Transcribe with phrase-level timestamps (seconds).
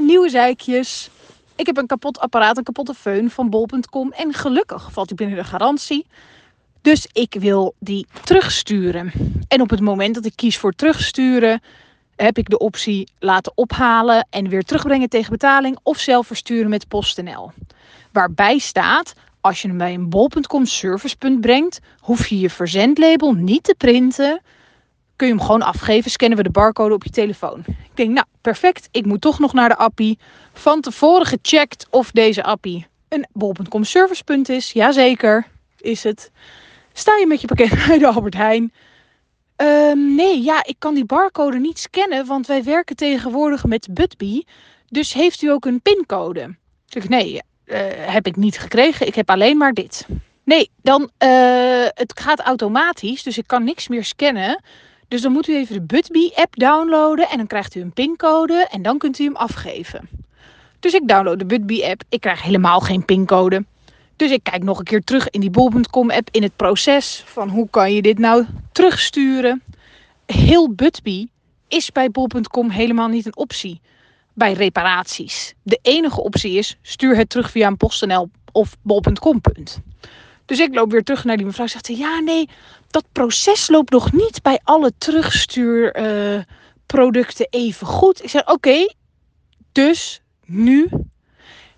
[0.00, 1.10] nieuwe zeikjes.
[1.56, 4.12] Ik heb een kapot apparaat, een kapotte föhn van bol.com.
[4.12, 6.06] En gelukkig valt die binnen de garantie.
[6.82, 9.12] Dus ik wil die terugsturen.
[9.48, 11.62] En op het moment dat ik kies voor terugsturen,
[12.16, 16.88] heb ik de optie laten ophalen en weer terugbrengen tegen betaling of zelf versturen met
[16.88, 17.52] PostNL.
[18.12, 23.62] Waarbij staat, als je hem bij een bol.com servicepunt brengt, hoef je je verzendlabel niet
[23.62, 24.40] te printen.
[25.18, 27.64] Kun je hem gewoon afgeven, scannen we de barcode op je telefoon.
[27.66, 30.18] Ik denk, nou perfect, ik moet toch nog naar de appie.
[30.52, 34.72] Van tevoren gecheckt of deze appie een bol.com servicepunt is.
[34.72, 35.46] Jazeker,
[35.80, 36.30] is het.
[36.92, 38.72] Sta je met je pakket bij de Albert Heijn.
[39.56, 44.46] Ehm, nee, ja, ik kan die barcode niet scannen, want wij werken tegenwoordig met Budbee.
[44.88, 46.56] Dus heeft u ook een pincode?
[46.88, 49.06] Ik nee, uh, heb ik niet gekregen.
[49.06, 50.06] Ik heb alleen maar dit.
[50.44, 54.62] Nee, dan, uh, het gaat automatisch, dus ik kan niks meer scannen.
[55.08, 58.66] Dus dan moet u even de Budbee app downloaden en dan krijgt u een pincode
[58.70, 60.08] en dan kunt u hem afgeven.
[60.80, 62.02] Dus ik download de Budbee app.
[62.08, 63.64] Ik krijg helemaal geen pincode.
[64.16, 67.48] Dus ik kijk nog een keer terug in die bol.com app in het proces van
[67.48, 69.62] hoe kan je dit nou terugsturen.
[70.26, 71.30] Heel Budbee
[71.68, 73.80] is bij bol.com helemaal niet een optie
[74.32, 75.54] bij reparaties.
[75.62, 79.40] De enige optie is stuur het terug via een PostNL of bol.com.
[80.48, 81.66] Dus ik loop weer terug naar die mevrouw.
[81.66, 82.48] Zegt ze, ja nee,
[82.90, 88.22] dat proces loopt nog niet bij alle terugstuurproducten uh, even goed.
[88.22, 88.92] Ik zeg, oké,
[89.72, 90.88] dus nu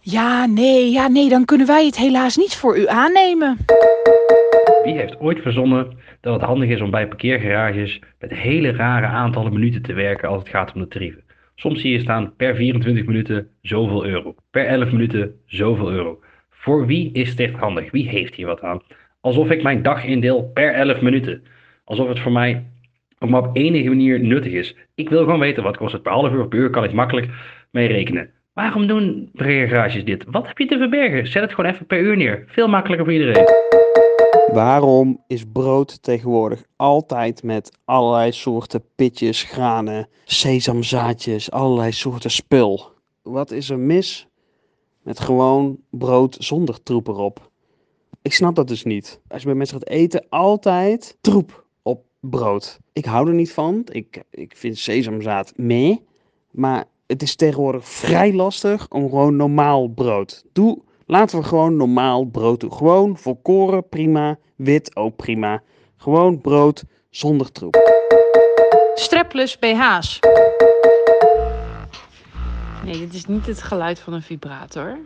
[0.00, 3.56] ja, nee, ja, nee, dan kunnen wij het helaas niet voor u aannemen.
[4.84, 9.52] Wie heeft ooit verzonnen dat het handig is om bij parkeergarages met hele rare aantallen
[9.52, 11.22] minuten te werken als het gaat om de tarieven?
[11.54, 16.20] Soms zie je staan per 24 minuten zoveel euro, per 11 minuten zoveel euro.
[16.60, 17.90] Voor wie is dit handig?
[17.90, 18.80] Wie heeft hier wat aan?
[19.20, 21.42] Alsof ik mijn dag indeel per 11 minuten.
[21.84, 22.64] Alsof het voor mij
[23.18, 24.76] ook maar op enige manier nuttig is.
[24.94, 27.28] Ik wil gewoon weten wat kost het per half uur per uur, kan ik makkelijk
[27.70, 28.30] mee rekenen.
[28.52, 30.24] Waarom doen parkeergarages dit?
[30.28, 31.26] Wat heb je te verbergen?
[31.26, 32.44] Zet het gewoon even per uur neer.
[32.46, 33.44] Veel makkelijker voor iedereen.
[34.52, 42.92] Waarom is brood tegenwoordig altijd met allerlei soorten pitjes, granen, sesamzaadjes, allerlei soorten spul?
[43.22, 44.29] Wat is er mis
[45.10, 47.50] met gewoon brood zonder troep erop?
[48.22, 49.20] Ik snap dat dus niet.
[49.28, 52.78] Als je bij mensen gaat eten, altijd troep op brood.
[52.92, 53.82] Ik hou er niet van.
[53.92, 56.04] Ik, ik vind sesamzaad mee.
[56.50, 60.44] Maar het is tegenwoordig vrij lastig om gewoon normaal brood.
[60.52, 62.72] Doe, laten we gewoon normaal brood doen.
[62.72, 64.38] Gewoon volkoren, prima.
[64.56, 65.62] Wit ook prima.
[65.96, 67.76] Gewoon brood zonder troep.
[68.94, 70.18] Strapless BH's.
[72.84, 74.98] Nee, dit is niet het geluid van een vibrator.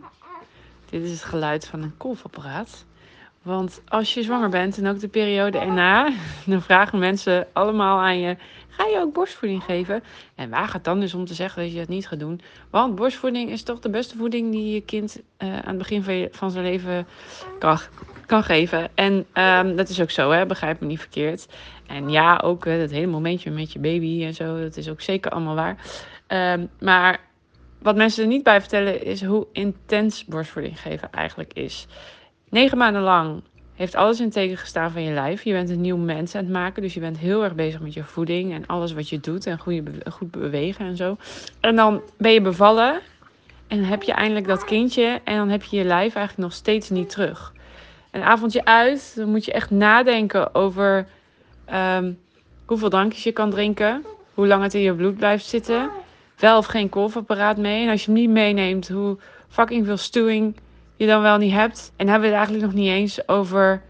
[0.89, 2.85] Dit is het geluid van een kolfapparaat.
[3.41, 6.13] Want als je zwanger bent en ook de periode erna,
[6.45, 8.37] dan vragen mensen allemaal aan je:
[8.67, 10.03] ga je ook borstvoeding geven?
[10.35, 12.41] En waar gaat dan dus om te zeggen dat je het niet gaat doen?
[12.69, 16.13] Want borstvoeding is toch de beste voeding die je kind uh, aan het begin van,
[16.13, 17.07] je, van zijn leven
[17.59, 17.79] kan,
[18.25, 18.89] kan geven.
[18.93, 20.45] En um, dat is ook zo, hè?
[20.45, 21.47] begrijp me niet verkeerd.
[21.87, 25.01] En ja, ook uh, dat hele momentje met je baby en zo, dat is ook
[25.01, 25.77] zeker allemaal waar.
[26.27, 27.19] Um, maar
[27.85, 31.87] wat mensen er niet bij vertellen is hoe intens borstvoeding geven eigenlijk is.
[32.49, 33.41] Negen maanden lang
[33.75, 35.43] heeft alles in teken gestaan van je lijf.
[35.43, 36.81] Je bent een nieuw mens aan het maken.
[36.81, 39.45] Dus je bent heel erg bezig met je voeding en alles wat je doet.
[39.45, 39.59] En
[40.11, 41.17] goed, bewegen en zo.
[41.59, 43.01] En dan ben je bevallen.
[43.67, 45.21] En heb je eindelijk dat kindje.
[45.23, 47.53] En dan heb je je lijf eigenlijk nog steeds niet terug.
[48.11, 49.13] Een avondje uit.
[49.15, 51.07] Dan moet je echt nadenken over
[51.73, 52.19] um,
[52.65, 54.05] hoeveel drankjes je kan drinken.
[54.33, 55.89] Hoe lang het in je bloed blijft zitten.
[56.45, 57.83] Wel of geen kolfapparaat mee.
[57.83, 59.17] En als je hem niet meeneemt, hoe
[59.47, 60.55] fucking veel stewing
[60.95, 61.91] je dan wel niet hebt.
[61.95, 63.81] En hebben we het eigenlijk nog niet eens over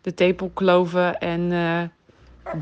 [0.00, 1.82] de tepelkloven en uh,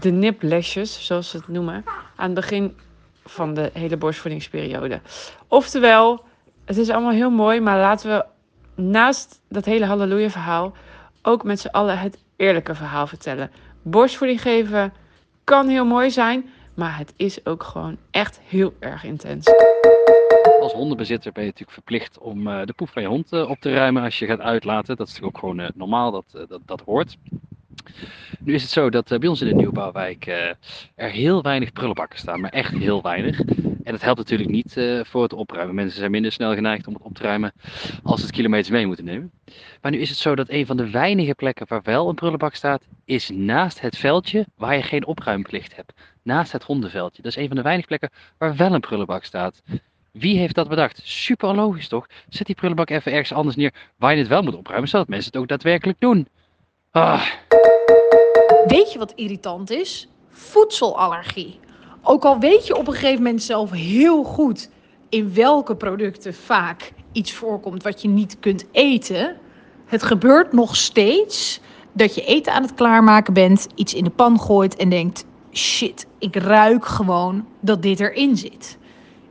[0.01, 1.85] de niplesjes, zoals ze het noemen,
[2.17, 2.77] aan het begin
[3.25, 5.01] van de hele borstvoedingsperiode.
[5.49, 6.25] Oftewel,
[6.65, 8.25] het is allemaal heel mooi, maar laten we
[8.83, 10.73] naast dat hele halleluja verhaal
[11.23, 13.51] ook met z'n allen het eerlijke verhaal vertellen.
[13.83, 14.93] Borstvoeding geven
[15.45, 19.51] kan heel mooi zijn, maar het is ook gewoon echt heel erg intens
[20.63, 23.61] als hondenbezitter ben je natuurlijk verplicht om uh, de poep van je hond uh, op
[23.61, 24.97] te ruimen als je gaat uitlaten.
[24.97, 27.17] Dat is natuurlijk ook gewoon uh, normaal, dat, dat, dat hoort.
[28.39, 30.27] Nu is het zo dat bij ons in de nieuwbouwwijk
[30.95, 33.41] er heel weinig prullenbakken staan, maar echt heel weinig.
[33.83, 34.73] En dat helpt natuurlijk niet
[35.03, 35.75] voor het opruimen.
[35.75, 37.53] Mensen zijn minder snel geneigd om het op te ruimen
[38.03, 39.31] als ze het kilometers mee moeten nemen.
[39.81, 42.55] Maar nu is het zo dat een van de weinige plekken waar wel een prullenbak
[42.55, 45.93] staat, is naast het veldje waar je geen opruimplicht hebt.
[46.23, 47.23] Naast het hondenveldje.
[47.23, 49.63] Dat is een van de weinige plekken waar wel een prullenbak staat.
[50.13, 51.01] Wie heeft dat bedacht?
[51.05, 52.07] Super logisch toch?
[52.29, 55.33] Zet die prullenbak even ergens anders neer waar je het wel moet opruimen, zodat mensen
[55.33, 56.29] het ook daadwerkelijk doen.
[56.91, 57.27] Ah.
[58.67, 60.09] Weet je wat irritant is?
[60.29, 61.61] Voedselallergie.
[62.03, 64.71] Ook al weet je op een gegeven moment zelf heel goed
[65.09, 69.37] in welke producten vaak iets voorkomt wat je niet kunt eten.
[69.87, 71.61] Het gebeurt nog steeds
[71.93, 76.07] dat je eten aan het klaarmaken bent, iets in de pan gooit en denkt: shit,
[76.19, 78.79] ik ruik gewoon dat dit erin zit.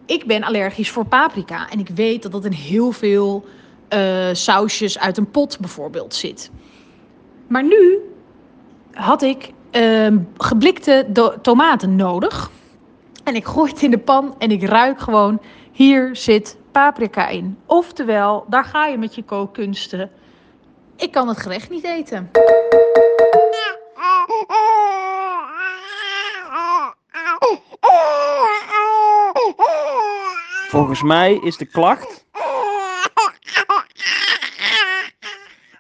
[0.06, 3.46] Ik ben allergisch voor paprika en ik weet dat dat in heel veel
[3.94, 6.52] uh, sausjes uit een pot bijvoorbeeld zit.
[7.48, 8.00] Maar nu
[8.92, 10.08] had ik uh,
[10.38, 11.08] geblikte
[11.42, 12.52] tomaten nodig.
[13.24, 15.42] En ik gooi het in de pan en ik ruik gewoon,
[15.72, 17.58] hier zit paprika in.
[17.66, 20.12] Oftewel, daar ga je met je kookkunsten.
[20.96, 22.30] Ik kan het gerecht niet eten.
[30.72, 32.26] Volgens mij is de klacht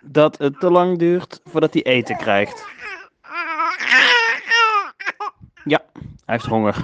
[0.01, 2.65] dat het te lang duurt voordat hij eten krijgt.
[5.63, 6.75] Ja, hij heeft honger.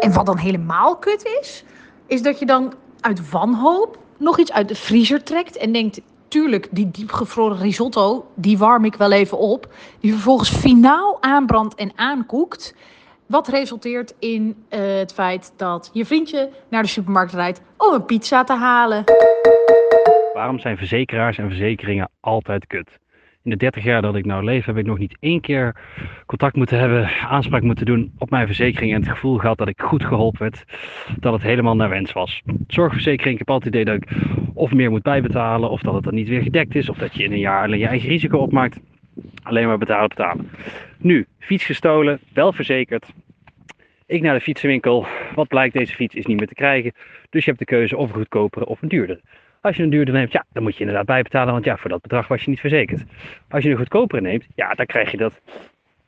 [0.00, 1.64] En wat dan helemaal kut is,
[2.06, 6.68] is dat je dan uit wanhoop nog iets uit de vriezer trekt en denkt: tuurlijk,
[6.70, 9.74] die diepgevroren risotto, die warm ik wel even op.
[10.00, 12.74] Die vervolgens finaal aanbrandt en aankoekt.
[13.30, 18.04] Wat resulteert in uh, het feit dat je vriendje naar de supermarkt rijdt om een
[18.04, 19.04] pizza te halen.
[20.32, 22.98] Waarom zijn verzekeraars en verzekeringen altijd kut?
[23.42, 25.76] In de 30 jaar dat ik nou leef, heb ik nog niet één keer
[26.26, 29.80] contact moeten hebben, aanspraak moeten doen op mijn verzekering en het gevoel gehad dat ik
[29.80, 30.64] goed geholpen werd,
[31.20, 32.42] dat het helemaal naar wens was.
[32.66, 34.16] Zorgverzekering, ik heb altijd het idee dat ik
[34.54, 37.24] of meer moet bijbetalen, of dat het dan niet weer gedekt is, of dat je
[37.24, 38.78] in een jaar alleen je eigen risico opmaakt.
[39.42, 40.50] Alleen maar betalen, betalen.
[40.98, 43.06] Nu, fiets gestolen, wel verzekerd.
[44.06, 45.06] Ik naar de fietsenwinkel.
[45.34, 46.92] Wat blijkt, deze fiets is niet meer te krijgen.
[47.30, 49.20] Dus je hebt de keuze of een goedkopere of een duurder.
[49.60, 52.02] Als je een duurder neemt, ja, dan moet je inderdaad bijbetalen, want ja, voor dat
[52.02, 53.04] bedrag was je niet verzekerd.
[53.48, 55.40] Als je een goedkopere neemt, ja, dan krijg je dat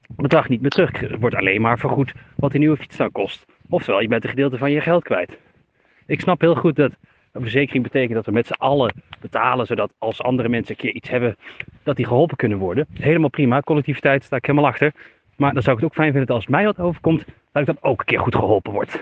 [0.09, 1.01] bedrag niet meer terug.
[1.01, 3.47] Het wordt alleen maar vergoed wat die nieuwe fiets dan kost.
[3.69, 5.39] Oftewel, je bent een gedeelte van je geld kwijt.
[6.07, 6.93] Ik snap heel goed dat
[7.33, 10.95] een verzekering betekent dat we met z'n allen betalen, zodat als andere mensen een keer
[10.95, 11.37] iets hebben,
[11.83, 12.87] dat die geholpen kunnen worden.
[12.93, 14.93] Helemaal prima, collectiviteit sta ik helemaal achter.
[15.37, 17.91] Maar dan zou ik het ook fijn vinden als mij wat overkomt, dat ik dan
[17.91, 19.01] ook een keer goed geholpen word.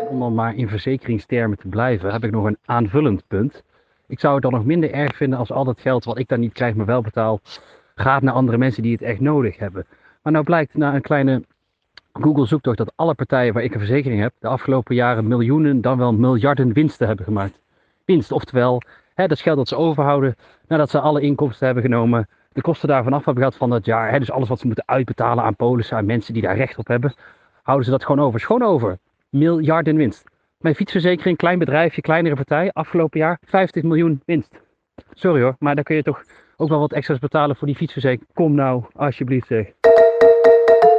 [0.00, 3.64] En om dan maar in verzekeringstermen te blijven, heb ik nog een aanvullend punt.
[4.08, 6.40] Ik zou het dan nog minder erg vinden als al dat geld wat ik dan
[6.40, 7.40] niet krijg, maar wel betaal,
[7.94, 9.86] gaat naar andere mensen die het echt nodig hebben.
[10.22, 11.42] Maar nou blijkt na een kleine
[12.20, 15.98] Google zoektocht dat alle partijen waar ik een verzekering heb, de afgelopen jaren miljoenen, dan
[15.98, 17.60] wel miljarden winsten hebben gemaakt.
[18.04, 18.82] Winst, oftewel,
[19.14, 20.36] hè, dat geld dat ze overhouden
[20.68, 24.10] nadat ze alle inkomsten hebben genomen, de kosten daarvan af hebben gehad van dat jaar.
[24.10, 26.86] Hè, dus alles wat ze moeten uitbetalen aan polissen, aan mensen die daar recht op
[26.86, 27.14] hebben,
[27.62, 28.40] houden ze dat gewoon over.
[28.40, 28.98] Schoon over.
[29.28, 30.24] Miljarden winst.
[30.58, 34.60] Mijn fietsverzekering, klein bedrijfje, kleinere partij, afgelopen jaar 50 miljoen winst.
[35.12, 36.22] Sorry hoor, maar dan kun je toch
[36.56, 38.30] ook wel wat extra's betalen voor die fietsverzekering.
[38.34, 39.66] Kom nou, alsjeblieft zeg.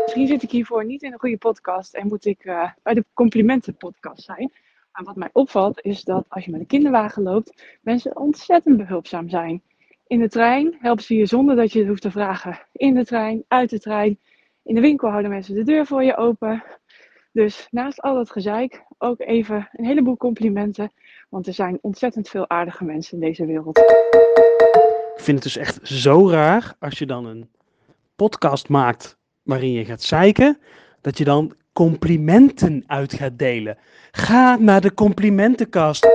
[0.07, 3.05] Misschien zit ik hiervoor niet in een goede podcast en moet ik uh, bij de
[3.13, 4.51] complimentenpodcast zijn.
[4.91, 9.29] Maar wat mij opvalt is dat als je met een kinderwagen loopt, mensen ontzettend behulpzaam
[9.29, 9.61] zijn.
[10.07, 12.59] In de trein helpen ze je zonder dat je het hoeft te vragen.
[12.71, 14.19] In de trein, uit de trein.
[14.63, 16.63] In de winkel houden mensen de deur voor je open.
[17.31, 20.91] Dus naast al dat gezeik ook even een heleboel complimenten.
[21.29, 23.77] Want er zijn ontzettend veel aardige mensen in deze wereld.
[25.15, 27.49] Ik vind het dus echt zo raar als je dan een
[28.15, 29.16] podcast maakt
[29.47, 30.57] waarin je gaat zeiken,
[31.01, 33.77] dat je dan complimenten uit gaat delen.
[34.11, 36.07] Ga naar de complimentenkast.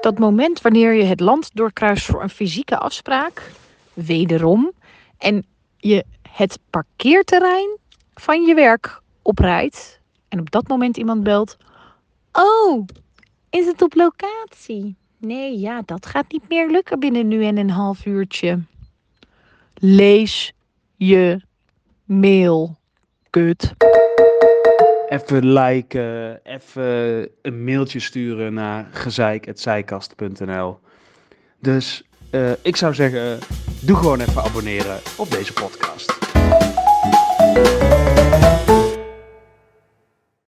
[0.00, 3.50] Dat moment wanneer je het land doorkruist voor een fysieke afspraak,
[3.92, 4.72] wederom,
[5.18, 7.78] en je het parkeerterrein
[8.14, 11.56] van je werk oprijdt en op dat moment iemand belt.
[12.32, 12.86] Oh,
[13.50, 14.96] is het op locatie?
[15.18, 18.62] Nee, ja, dat gaat niet meer lukken binnen nu en een half uurtje.
[19.74, 20.52] Lees
[20.96, 21.40] je
[22.20, 22.76] mail.
[23.30, 23.72] Kut.
[25.08, 30.78] Even liken, even een mailtje sturen naar gezeik.zijkast.nl.
[31.60, 33.38] Dus uh, ik zou zeggen,
[33.80, 36.12] doe gewoon even abonneren op deze podcast.